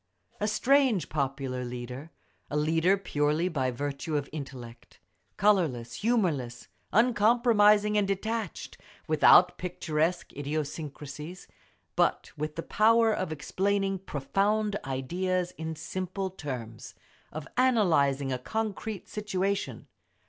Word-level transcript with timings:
A 0.39 0.47
strange 0.47 1.09
popular 1.09 1.63
leader—a 1.63 2.57
leader 2.57 2.97
purely 2.97 3.47
by 3.49 3.69
virtue 3.69 4.17
of 4.17 4.27
intellect; 4.31 4.99
colourless, 5.37 5.93
humourless, 6.01 6.67
uncompromising 6.91 7.99
and 7.99 8.07
detached, 8.07 8.79
without 9.07 9.59
picturesque 9.59 10.33
idiosyncrasies—but 10.35 12.31
with 12.35 12.55
the 12.55 12.63
power 12.63 13.13
of 13.13 13.31
explaining 13.31 13.99
profound 13.99 14.75
ideas 14.83 15.51
in 15.51 15.75
simple 15.75 16.31
terms, 16.31 16.95
of 17.31 17.47
analysing 17.55 18.33
a 18.33 18.39
concrete 18.39 19.07
situation. 19.07 19.85